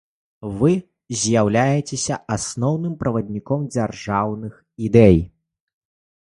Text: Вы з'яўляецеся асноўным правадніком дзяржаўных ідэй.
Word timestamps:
Вы 0.59 0.71
з'яўляецеся 1.23 2.15
асноўным 2.35 2.93
правадніком 3.03 3.69
дзяржаўных 3.77 4.57
ідэй. 4.89 5.21